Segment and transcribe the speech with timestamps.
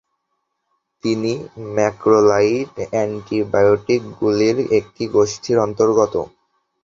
[1.03, 1.33] এটি
[1.75, 6.13] ম্যাক্রোলাইড অ্যান্টিবায়োটিকগুলির একটি গোষ্ঠীর অন্তর্গত।